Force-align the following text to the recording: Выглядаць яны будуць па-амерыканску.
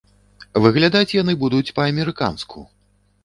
Выглядаць 0.63 1.15
яны 1.17 1.35
будуць 1.43 1.73
па-амерыканску. 1.79 2.65